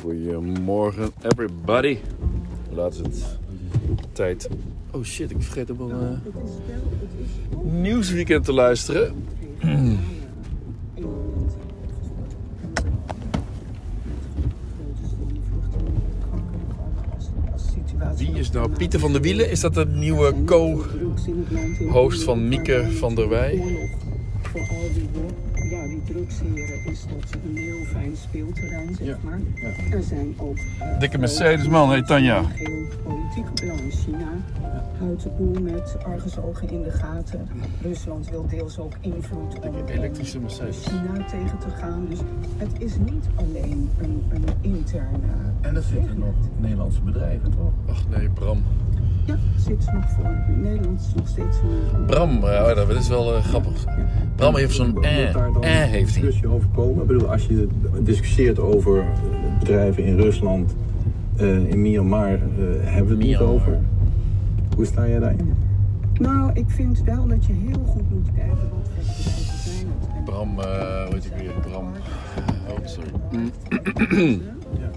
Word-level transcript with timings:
Goedemorgen, 0.00 1.10
everybody. 1.22 1.98
Laat 2.70 2.96
het 2.96 3.38
tijd. 4.12 4.48
Oh 4.90 5.04
shit, 5.04 5.30
ik 5.30 5.42
vergeet 5.42 5.70
ook 5.70 5.78
wel 5.78 5.90
uh, 5.90 6.08
nieuwsweekend 7.62 8.44
te 8.44 8.52
luisteren. 8.52 9.14
Wie 18.16 18.32
is 18.32 18.50
nou 18.50 18.70
Pieter 18.70 19.00
van 19.00 19.12
der 19.12 19.20
Wielen? 19.20 19.50
Is 19.50 19.60
dat 19.60 19.74
de 19.74 19.86
nieuwe 19.86 20.34
co-host 20.44 22.22
van 22.22 22.48
Mieke 22.48 22.88
van 22.98 23.14
der 23.14 23.28
Wij? 23.28 23.62
Drugsheren 26.12 26.84
is 26.84 27.06
dat 27.06 27.40
een 27.44 27.56
heel 27.56 27.84
fijn 27.84 28.16
speelterrein, 28.16 28.94
zeg 28.94 29.16
maar. 29.22 29.38
Ja. 29.54 29.96
Er 29.96 30.02
zijn 30.02 30.34
ook... 30.36 30.56
Uh, 30.56 30.98
Dikke 30.98 31.18
Mercedes, 31.18 31.68
man. 31.68 31.88
Hey 31.88 32.02
Tanja. 32.02 32.42
Geopolitieke 32.42 33.50
belang 33.54 33.80
in 33.80 33.90
China. 33.90 34.28
Houdt 34.98 35.22
de 35.22 35.28
boel 35.28 35.62
met 35.62 35.96
argusogen 36.04 36.70
in 36.70 36.82
de 36.82 36.90
gaten. 36.90 37.48
Rusland 37.82 38.30
wil 38.30 38.46
deels 38.46 38.78
ook 38.78 38.92
invloed 39.00 39.58
om, 39.60 39.74
elektrische 39.86 40.38
Mercedes. 40.38 40.86
China 40.86 41.24
tegen 41.24 41.58
te 41.58 41.70
gaan. 41.70 42.06
Dus 42.08 42.18
het 42.56 42.82
is 42.82 42.96
niet 42.96 43.26
alleen 43.34 43.90
een, 44.00 44.22
een 44.30 44.44
interne... 44.60 45.28
En 45.60 45.76
er 45.76 45.82
zitten 45.82 46.18
nog 46.18 46.34
Nederlandse 46.56 47.00
bedrijven, 47.00 47.50
toch? 47.50 47.72
Ach 47.86 48.08
nee, 48.08 48.28
Bram. 48.28 48.62
Ja, 49.24 49.36
zit 49.56 49.92
nog 49.92 50.10
voor 50.10 50.56
Nederland 50.56 51.12
nog 51.16 51.28
steeds 51.28 51.56
een... 51.58 52.04
Bram, 52.06 52.40
ja, 52.44 52.74
dat 52.74 52.90
is 52.90 53.08
wel 53.08 53.36
uh, 53.36 53.44
grappig. 53.44 53.84
Bram 54.36 54.56
heeft 54.56 54.74
zo'n 54.74 55.02
eh, 55.02 55.28
eh 55.28 55.90
heeft 55.90 55.92
hij. 55.92 56.02
discussie 56.04 56.48
over 56.48 56.68
komen? 56.68 57.00
Ik 57.02 57.06
bedoel, 57.06 57.30
als 57.30 57.46
je 57.46 57.68
discussieert 58.00 58.58
over 58.58 59.04
bedrijven 59.58 60.04
in 60.04 60.16
Rusland, 60.16 60.74
uh, 61.40 61.68
in 61.68 61.82
Myanmar, 61.82 62.32
uh, 62.32 62.38
hebben 62.80 63.06
we 63.06 63.24
het 63.24 63.24
niet 63.24 63.36
over. 63.36 63.78
Hoe 64.76 64.84
sta 64.84 65.08
jij 65.08 65.18
daarin? 65.18 65.54
Nou, 66.18 66.50
ik 66.54 66.70
vind 66.70 67.02
wel 67.02 67.26
dat 67.26 67.44
je 67.44 67.52
heel 67.52 67.84
goed 67.84 68.10
moet 68.10 68.28
kijken 68.34 68.70
wat 68.70 68.88
voor 68.94 69.04
bedrijven 69.04 69.60
zijn 69.62 69.86
het. 70.14 70.24
Bram, 70.24 70.58
uh, 70.58 71.08
weet 71.08 71.24
ik 71.24 71.32
weer, 71.38 71.52
Bram. 71.60 71.86
Oh, 72.68 72.86
sorry. 72.86 73.10
ja. 74.80 74.90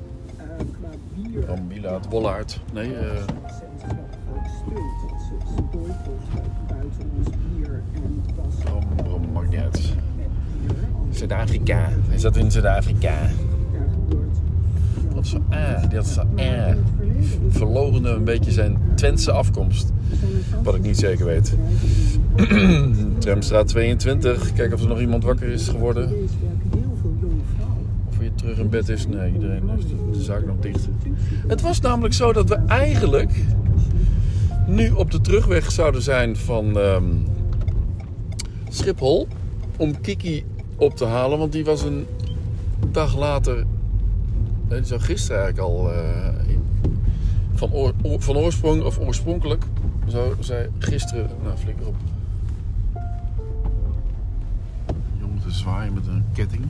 Bram 1.39 1.67
Bielaat, 1.67 2.07
Wollaard. 2.09 2.61
Nee, 2.73 2.95
eh. 2.95 3.23
Bram 8.95 9.31
Magnet. 9.33 9.93
Zuid-Afrika. 11.09 11.89
Hij 12.07 12.17
zat 12.17 12.37
in 12.37 12.51
Zuid-Afrika. 12.51 13.13
Wat 15.13 15.27
zo 15.27 15.43
ah, 15.49 15.89
die 15.89 15.97
had 15.97 16.07
zo 16.07 16.21
ah. 16.35 16.75
Verlogende 17.49 18.09
een 18.09 18.23
beetje 18.23 18.51
zijn 18.51 18.77
Twentse 18.95 19.31
afkomst. 19.31 19.91
Wat 20.63 20.75
ik 20.75 20.81
niet 20.81 20.97
zeker 20.97 21.25
weet. 21.25 21.57
Tramstraat 23.19 23.67
22. 23.67 24.53
Kijken 24.53 24.75
of 24.75 24.81
er 24.81 24.87
nog 24.87 24.99
iemand 24.99 25.23
wakker 25.23 25.47
is 25.47 25.67
geworden. 25.67 26.13
Of 28.09 28.17
weer 28.17 28.31
terug 28.35 28.57
in 28.57 28.69
bed 28.69 28.89
is. 28.89 29.07
Nee, 29.07 29.33
iedereen 29.33 29.69
heeft 29.69 29.87
de 30.13 30.21
zaak 30.23 30.45
nog 30.45 30.55
dicht. 30.59 30.87
Het 31.47 31.61
was 31.61 31.79
namelijk 31.79 32.13
zo 32.13 32.33
dat 32.33 32.49
we 32.49 32.55
eigenlijk 32.55 33.31
nu 34.67 34.89
op 34.89 35.11
de 35.11 35.21
terugweg 35.21 35.71
zouden 35.71 36.01
zijn 36.01 36.35
van 36.35 36.77
um, 36.77 37.25
Schiphol. 38.69 39.27
Om 39.77 40.01
Kiki 40.01 40.45
op 40.75 40.95
te 40.95 41.05
halen. 41.05 41.37
Want 41.37 41.51
die 41.51 41.65
was 41.65 41.83
een 41.83 42.05
dag 42.91 43.17
later. 43.17 43.65
Die 44.67 44.83
zou 44.83 44.99
gisteren 44.99 45.41
eigenlijk 45.43 45.69
al. 45.69 45.91
Uh, 45.93 46.25
van, 47.53 47.93
van 48.19 48.35
oorsprong 48.35 48.83
of 48.83 48.99
oorspronkelijk. 48.99 49.63
Zo 50.07 50.35
zei 50.39 50.69
gisteren. 50.79 51.29
Nou, 51.43 51.57
flikker 51.57 51.87
op. 51.87 51.95
Jongen 55.19 55.39
te 55.41 55.51
zwaaien 55.51 55.93
met 55.93 56.07
een 56.07 56.25
ketting. 56.33 56.65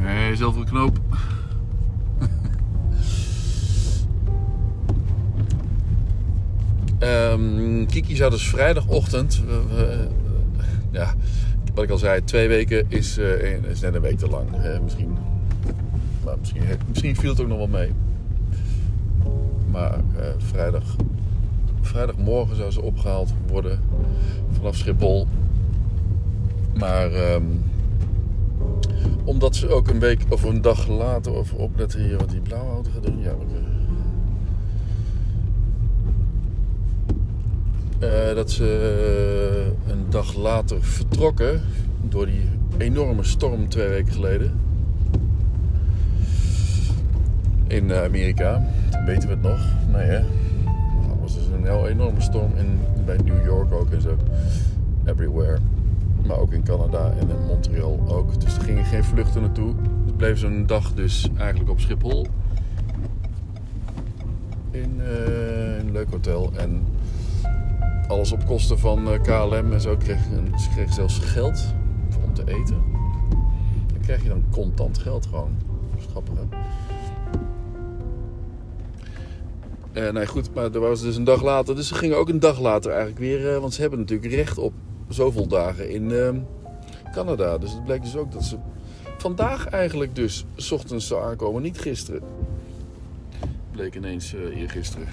Nee, 0.00 0.36
zilveren 0.36 0.66
knoop. 0.66 1.00
Um, 7.02 7.86
Kiki 7.86 8.16
zou 8.16 8.30
dus 8.30 8.48
vrijdagochtend. 8.48 9.42
Ja, 10.90 11.14
wat 11.74 11.84
ik 11.84 11.90
al 11.90 11.98
zei, 11.98 12.24
twee 12.24 12.48
weken 12.48 12.84
is, 12.88 13.18
uh, 13.18 13.70
is 13.70 13.80
net 13.80 13.94
een 13.94 14.00
week 14.00 14.18
te 14.18 14.28
lang. 14.28 14.48
misschien, 14.82 15.16
maar 16.24 16.38
misschien, 16.38 16.62
misschien 16.88 17.16
viel 17.16 17.30
het 17.30 17.40
ook 17.40 17.48
nog 17.48 17.58
wel 17.58 17.66
mee. 17.66 17.92
Maar 19.70 20.00
vrijdag, 20.38 20.96
vrijdagmorgen 21.80 22.56
zou 22.56 22.70
ze 22.70 22.82
opgehaald 22.82 23.32
worden 23.46 23.80
vanaf 24.52 24.76
Schiphol. 24.76 25.26
Maar 26.74 27.32
um, 27.32 27.62
omdat 29.24 29.56
ze 29.56 29.68
ook 29.68 29.88
een 29.88 29.98
week 29.98 30.20
of 30.28 30.42
een 30.42 30.62
dag 30.62 30.88
later, 30.88 31.32
of 31.32 31.52
opletten 31.52 32.04
hier 32.04 32.16
wat 32.16 32.30
die 32.30 32.40
blauwe 32.40 32.72
auto 32.72 32.90
gaat 32.94 33.02
doen. 33.02 33.20
Ja, 33.20 33.30
Uh, 33.30 33.79
dat 38.34 38.50
ze 38.50 39.72
een 39.86 40.04
dag 40.08 40.34
later 40.34 40.82
vertrokken 40.84 41.60
door 42.02 42.26
die 42.26 42.48
enorme 42.78 43.24
storm 43.24 43.68
twee 43.68 43.88
weken 43.88 44.12
geleden. 44.12 44.60
In 47.66 47.92
Amerika. 47.92 48.66
Weten 49.06 49.28
we 49.28 49.34
het 49.34 49.42
nog? 49.42 49.60
Nee 49.92 50.06
hè? 50.06 50.20
Dat 51.08 51.18
was 51.20 51.34
dus 51.34 51.46
een 51.46 51.64
heel 51.64 51.88
enorme 51.88 52.20
storm 52.20 52.52
in, 52.56 52.78
bij 53.04 53.16
New 53.24 53.44
York 53.44 53.72
ook 53.72 53.90
en 53.90 54.00
zo. 54.00 54.16
Everywhere. 55.04 55.58
Maar 56.26 56.38
ook 56.38 56.52
in 56.52 56.62
Canada 56.62 57.12
en 57.20 57.28
in 57.30 57.46
Montreal 57.46 58.00
ook. 58.08 58.40
Dus 58.40 58.56
er 58.56 58.62
gingen 58.62 58.84
geen 58.84 59.04
vluchten 59.04 59.40
naartoe. 59.40 59.74
Dus 60.04 60.14
bleef 60.16 60.42
een 60.42 60.66
dag 60.66 60.92
dus 60.92 61.28
eigenlijk 61.36 61.70
op 61.70 61.80
Schiphol. 61.80 62.26
In, 64.70 64.82
in 64.82 65.86
een 65.86 65.92
leuk 65.92 66.10
hotel. 66.10 66.52
En 66.56 66.82
alles 68.10 68.32
op 68.32 68.46
kosten 68.46 68.78
van 68.78 69.18
KLM 69.22 69.72
en 69.72 69.80
zo. 69.80 69.96
Kreeg, 69.96 70.18
ze 70.58 70.68
kreeg 70.74 70.92
zelfs 70.92 71.18
geld 71.18 71.74
om 72.24 72.34
te 72.34 72.42
eten. 72.46 72.82
Dan 73.92 74.00
krijg 74.02 74.22
je 74.22 74.28
dan 74.28 74.44
contant 74.50 74.98
geld 74.98 75.26
gewoon. 75.26 75.56
Grappig 76.10 76.34
hè? 76.34 76.42
Uh, 80.06 80.12
nee 80.12 80.26
goed, 80.26 80.54
maar 80.54 80.74
er 80.74 80.80
was 80.80 81.00
dus 81.00 81.16
een 81.16 81.24
dag 81.24 81.42
later. 81.42 81.76
Dus 81.76 81.88
ze 81.88 81.94
gingen 81.94 82.16
ook 82.16 82.28
een 82.28 82.40
dag 82.40 82.60
later 82.60 82.90
eigenlijk 82.90 83.20
weer. 83.20 83.54
Uh, 83.54 83.58
want 83.58 83.74
ze 83.74 83.80
hebben 83.80 83.98
natuurlijk 83.98 84.32
recht 84.32 84.58
op 84.58 84.72
zoveel 85.08 85.46
dagen 85.46 85.90
in 85.90 86.10
uh, 86.10 86.28
Canada. 87.12 87.58
Dus 87.58 87.72
het 87.72 87.84
bleek 87.84 88.02
dus 88.02 88.16
ook 88.16 88.32
dat 88.32 88.44
ze 88.44 88.56
vandaag 89.18 89.66
eigenlijk 89.66 90.14
dus... 90.14 90.44
S 90.56 90.72
ochtends 90.72 91.06
zou 91.06 91.24
aankomen, 91.24 91.62
niet 91.62 91.80
gisteren. 91.80 92.22
Bleek 93.70 93.94
ineens 93.94 94.32
eergisteren. 94.32 95.06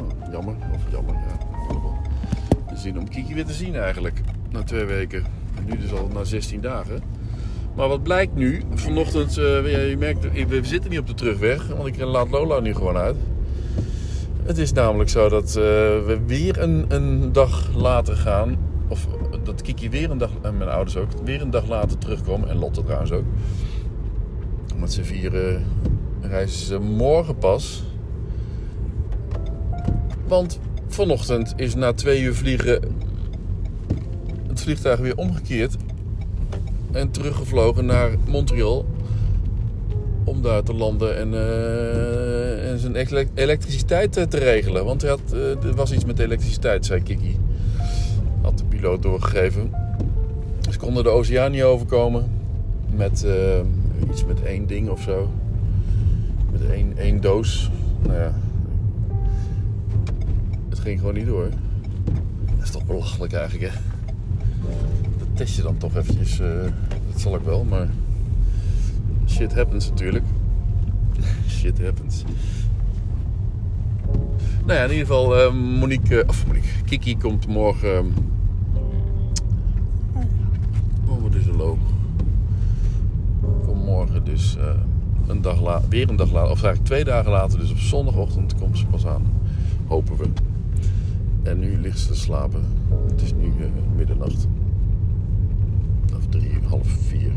Oh, 0.00 0.32
jammer, 0.32 0.56
of 0.74 0.90
jammer, 0.90 1.14
ja 1.14 1.54
zin 2.76 2.98
om 2.98 3.08
Kiki 3.08 3.34
weer 3.34 3.44
te 3.44 3.52
zien 3.52 3.74
eigenlijk. 3.76 4.20
Na 4.50 4.62
twee 4.62 4.84
weken. 4.84 5.24
En 5.56 5.64
nu 5.64 5.78
dus 5.78 5.92
al 5.92 6.08
na 6.12 6.24
16 6.24 6.60
dagen. 6.60 7.02
Maar 7.74 7.88
wat 7.88 8.02
blijkt 8.02 8.34
nu, 8.34 8.62
vanochtend, 8.74 9.38
uh, 9.38 9.88
je 9.90 9.96
merkt, 9.98 10.48
we 10.48 10.60
zitten 10.62 10.90
niet 10.90 10.98
op 10.98 11.06
de 11.06 11.14
terugweg, 11.14 11.66
want 11.66 11.86
ik 11.86 12.00
laat 12.00 12.30
Lola 12.30 12.60
nu 12.60 12.74
gewoon 12.74 12.96
uit. 12.96 13.16
Het 14.42 14.58
is 14.58 14.72
namelijk 14.72 15.10
zo 15.10 15.28
dat 15.28 15.48
uh, 15.48 15.54
we 15.54 16.18
weer 16.26 16.62
een, 16.62 16.84
een 16.88 17.32
dag 17.32 17.74
later 17.76 18.16
gaan, 18.16 18.56
of 18.88 19.06
dat 19.44 19.62
Kiki 19.62 19.90
weer 19.90 20.10
een 20.10 20.18
dag, 20.18 20.30
en 20.42 20.56
mijn 20.56 20.70
ouders 20.70 20.96
ook, 20.96 21.08
weer 21.24 21.40
een 21.40 21.50
dag 21.50 21.68
later 21.68 21.98
terugkomen, 21.98 22.48
en 22.48 22.58
Lotte 22.58 22.82
trouwens 22.82 23.12
ook. 23.12 23.24
Omdat 24.74 24.92
ze 24.92 25.04
vieren 25.04 25.64
reizen 26.20 26.66
ze 26.66 26.78
morgen 26.78 27.38
pas. 27.38 27.82
Want 30.26 30.58
vanochtend 30.94 31.52
is 31.56 31.74
na 31.74 31.92
twee 31.92 32.22
uur 32.22 32.34
vliegen 32.34 32.80
het 34.48 34.60
vliegtuig 34.60 35.00
weer 35.00 35.16
omgekeerd 35.16 35.76
en 36.92 37.10
teruggevlogen 37.10 37.86
naar 37.86 38.10
Montreal 38.26 38.86
om 40.24 40.42
daar 40.42 40.62
te 40.62 40.74
landen 40.74 41.18
en, 41.18 41.32
uh, 41.32 42.70
en 42.70 42.78
zijn 42.78 42.96
elektriciteit 43.34 44.12
te 44.12 44.38
regelen. 44.38 44.84
Want 44.84 45.00
hij 45.00 45.10
had, 45.10 45.20
uh, 45.32 45.64
er 45.64 45.74
was 45.74 45.92
iets 45.92 46.04
met 46.04 46.18
elektriciteit, 46.18 46.86
zei 46.86 47.02
Kiki. 47.02 47.38
Had 48.42 48.58
de 48.58 48.64
piloot 48.64 49.02
doorgegeven. 49.02 49.70
Ze 50.70 50.78
konden 50.78 51.04
de 51.04 51.10
oceaan 51.10 51.50
niet 51.50 51.62
overkomen 51.62 52.30
met 52.96 53.24
uh, 53.26 54.10
iets 54.10 54.24
met 54.24 54.42
één 54.42 54.66
ding 54.66 54.88
of 54.88 55.02
zo. 55.02 55.30
Met 56.52 56.70
één, 56.70 56.92
één 56.96 57.20
doos. 57.20 57.70
Nou 58.02 58.18
ja, 58.18 58.32
ging 60.84 60.98
gewoon 60.98 61.14
niet 61.14 61.26
door. 61.26 61.48
Dat 62.44 62.62
is 62.64 62.70
toch 62.70 62.86
belachelijk 62.86 63.32
eigenlijk, 63.32 63.72
hè? 63.72 63.78
Dat 65.18 65.28
test 65.34 65.56
je 65.56 65.62
dan 65.62 65.76
toch 65.76 65.96
eventjes. 65.96 66.40
Uh, 66.40 66.62
dat 67.10 67.20
zal 67.20 67.34
ik 67.34 67.42
wel, 67.44 67.64
maar... 67.64 67.88
Shit 69.26 69.54
happens 69.54 69.88
natuurlijk. 69.88 70.24
shit 71.58 71.82
happens. 71.82 72.24
Nou 74.64 74.78
ja, 74.78 74.84
in 74.84 74.90
ieder 74.90 75.06
geval, 75.06 75.46
uh, 75.46 75.52
Monique, 75.52 76.24
of 76.26 76.46
Monique, 76.46 76.68
Kiki 76.84 77.16
komt 77.16 77.46
morgen. 77.46 77.96
Um, 77.96 78.12
oh, 81.08 81.22
wat 81.22 81.34
is 81.34 81.46
er 81.46 81.56
low? 81.56 81.78
Komt 83.66 83.84
morgen 83.84 84.24
dus 84.24 84.56
een 85.26 85.42
dag 85.42 85.60
later, 85.62 85.88
weer 85.88 86.08
een 86.08 86.16
dag 86.16 86.32
later, 86.32 86.50
of 86.50 86.62
eigenlijk 86.62 86.84
twee 86.84 87.04
dagen 87.04 87.30
later, 87.30 87.58
dus 87.58 87.70
op 87.70 87.78
zondagochtend 87.78 88.54
komt 88.54 88.78
ze 88.78 88.86
pas 88.86 89.06
aan. 89.06 89.22
Hopen 89.86 90.16
we. 90.16 90.28
En 91.44 91.58
nu 91.58 91.76
ligt 91.80 91.98
ze 91.98 92.06
te 92.06 92.14
slapen. 92.14 92.64
Het 93.06 93.22
is 93.22 93.32
nu 93.32 93.44
uh, 93.44 93.66
middernacht. 93.96 94.46
Of 96.16 96.26
drie, 96.28 96.58
half 96.68 96.86
vier. 96.86 97.32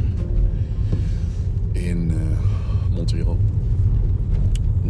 In 1.72 2.10
uh, 2.10 2.16
Montreal. 2.96 3.38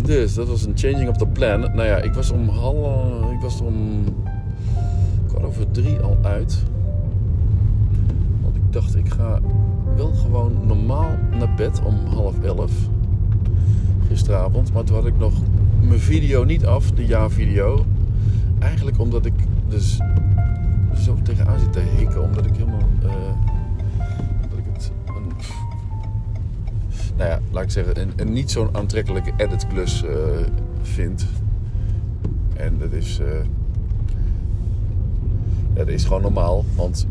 Dus 0.03 0.33
dat 0.33 0.47
was 0.47 0.65
een 0.65 0.77
changing 0.77 1.09
of 1.09 1.17
the 1.17 1.27
plan. 1.27 1.59
Nou 1.59 1.83
ja, 1.83 1.97
ik 1.97 2.13
was 2.13 2.31
om 2.31 2.49
half. 2.49 3.31
Ik 3.31 3.39
was 3.41 3.61
om. 3.61 4.03
kwart 5.27 5.43
over 5.43 5.71
drie 5.71 5.99
al 5.99 6.17
uit. 6.21 6.63
Want 8.41 8.55
ik 8.55 8.61
dacht, 8.69 8.95
ik 8.95 9.09
ga 9.09 9.39
wel 9.95 10.13
gewoon 10.13 10.53
normaal 10.65 11.17
naar 11.37 11.53
bed 11.55 11.81
om 11.83 11.95
half 12.05 12.39
elf. 12.43 12.71
Gisteravond. 14.07 14.73
Maar 14.73 14.83
toen 14.83 14.95
had 14.95 15.05
ik 15.05 15.17
nog 15.17 15.33
mijn 15.81 15.99
video 15.99 16.43
niet 16.43 16.65
af, 16.65 16.91
de 16.91 17.07
ja-video. 17.07 17.85
Eigenlijk 18.59 18.99
omdat 18.99 19.25
ik 19.25 19.33
dus 19.69 19.99
zo 21.03 21.17
tegenaan 21.23 21.59
zit 21.59 21.73
te 21.73 21.79
hikken. 21.79 22.23
Omdat 22.23 22.45
ik 22.45 22.55
helemaal. 22.55 22.89
Uh, 23.03 23.11
dat 24.49 24.57
ik 24.57 24.65
het. 24.73 24.91
Een, 25.05 25.31
nou 27.17 27.29
ja, 27.29 27.39
laat 27.51 27.63
ik 27.63 27.71
zeggen, 27.71 28.13
een, 28.15 28.33
niet 28.33 28.51
zo'n 28.51 28.69
aantrekkelijke 28.75 29.31
editklus 29.37 30.03
uh, 30.03 30.11
vind. 30.81 31.25
En 32.55 32.77
dat 32.77 32.91
is. 32.91 33.17
Ja, 35.73 35.83
dat 35.83 35.87
is 35.87 36.03
gewoon 36.03 36.21
normaal. 36.21 36.65
Want 36.75 37.07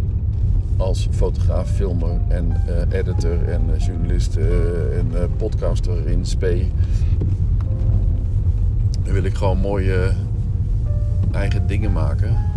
als 0.77 1.09
fotograaf, 1.11 1.71
filmer 1.71 2.21
en 2.29 2.53
editor 2.91 3.49
en 3.49 3.63
journalist 3.79 4.37
en 4.37 5.13
podcaster 5.37 6.09
in 6.09 6.25
spe 6.25 6.67
wil 9.13 9.25
ik 9.25 9.35
gewoon 9.35 9.59
mooie 9.59 10.13
eigen 11.33 11.67
dingen 11.67 11.93
maken. 11.93 12.55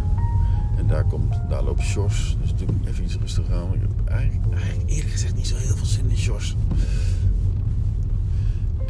En 0.77 0.87
daar, 0.87 1.03
komt, 1.03 1.39
daar 1.49 1.63
loopt 1.63 1.81
Sjors. 1.81 2.37
Dus 2.41 2.51
natuurlijk 2.51 2.87
even 2.87 3.03
iets 3.03 3.17
rustig 3.17 3.51
aan. 3.51 3.73
Ik 3.73 3.81
heb 3.81 4.07
eigenlijk, 4.07 4.89
eerlijk 4.89 5.11
gezegd 5.11 5.35
niet 5.35 5.47
zo 5.47 5.55
heel 5.55 5.75
veel 5.75 5.85
zin 5.85 6.09
in 6.09 6.17
Sjors. 6.17 6.55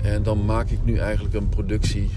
En 0.03 0.23
dan 0.23 0.45
maak 0.45 0.69
ik 0.69 0.79
nu 0.83 0.97
eigenlijk 0.97 1.35
een 1.35 1.49
productie 1.49 2.09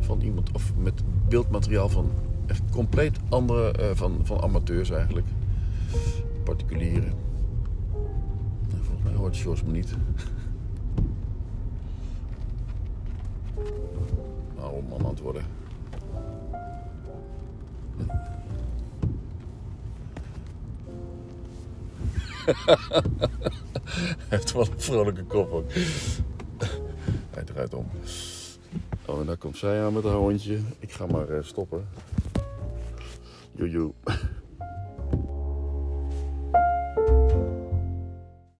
van 0.00 0.20
iemand, 0.20 0.52
of 0.52 0.72
met 0.76 1.02
beeldmateriaal 1.28 1.88
van 1.88 2.10
echt 2.46 2.62
compleet 2.70 3.18
andere, 3.28 3.74
uh, 3.80 3.84
van, 3.94 4.20
van 4.22 4.42
amateurs 4.42 4.90
eigenlijk. 4.90 5.26
Particulieren. 6.44 7.12
Nou, 8.68 8.82
volgens 8.82 9.02
mij 9.04 9.14
hoort 9.14 9.36
Sjors 9.36 9.62
me 9.62 9.72
niet. 9.72 9.94
Nou, 14.56 14.82
man 14.88 15.00
aan 15.00 15.08
het. 15.08 15.44
Hij 23.96 24.38
heeft 24.38 24.52
wel 24.52 24.66
een 24.66 24.80
vrolijke 24.80 25.24
kop 25.24 25.52
ook. 25.52 25.70
Hij 27.30 27.44
draait 27.44 27.74
om. 27.74 27.86
Oh, 29.06 29.20
en 29.20 29.26
daar 29.26 29.36
komt 29.36 29.56
zij 29.56 29.84
aan 29.84 29.92
met 29.92 30.04
haar 30.04 30.12
hondje. 30.12 30.58
Ik 30.78 30.92
ga 30.92 31.06
maar 31.06 31.30
uh, 31.30 31.42
stoppen. 31.42 31.88
Joejoe. 33.52 33.92